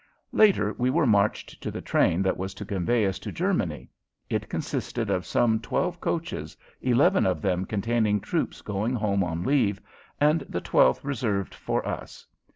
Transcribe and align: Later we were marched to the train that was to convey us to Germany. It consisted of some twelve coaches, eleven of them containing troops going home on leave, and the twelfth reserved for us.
Later 0.31 0.73
we 0.79 0.89
were 0.89 1.05
marched 1.05 1.61
to 1.61 1.69
the 1.69 1.79
train 1.79 2.23
that 2.23 2.35
was 2.35 2.55
to 2.55 2.65
convey 2.65 3.05
us 3.05 3.19
to 3.19 3.31
Germany. 3.31 3.87
It 4.31 4.49
consisted 4.49 5.11
of 5.11 5.27
some 5.27 5.59
twelve 5.59 6.01
coaches, 6.01 6.57
eleven 6.81 7.23
of 7.27 7.39
them 7.39 7.65
containing 7.65 8.19
troops 8.19 8.63
going 8.63 8.95
home 8.95 9.23
on 9.23 9.43
leave, 9.43 9.79
and 10.19 10.41
the 10.49 10.59
twelfth 10.59 11.05
reserved 11.05 11.53
for 11.53 11.87
us. 11.87 12.25